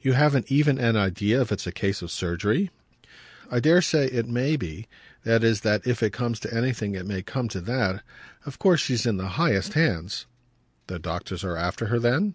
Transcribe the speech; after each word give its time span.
"You 0.00 0.14
haven't 0.14 0.50
even 0.50 0.76
an 0.80 0.96
idea 0.96 1.40
if 1.40 1.52
it's 1.52 1.68
a 1.68 1.70
case 1.70 2.00
for 2.00 2.08
surgery?" 2.08 2.70
"I 3.48 3.60
dare 3.60 3.80
say 3.80 4.06
it 4.06 4.26
may 4.26 4.56
be; 4.56 4.88
that 5.22 5.44
is 5.44 5.60
that 5.60 5.86
if 5.86 6.02
it 6.02 6.12
comes 6.12 6.40
to 6.40 6.52
anything 6.52 6.96
it 6.96 7.06
may 7.06 7.22
come 7.22 7.46
to 7.50 7.60
that. 7.60 8.02
Of 8.44 8.58
course 8.58 8.80
she's 8.80 9.06
in 9.06 9.18
the 9.18 9.28
highest 9.38 9.74
hands." 9.74 10.26
"The 10.88 10.98
doctors 10.98 11.44
are 11.44 11.56
after 11.56 11.86
her 11.86 12.00
then?" 12.00 12.34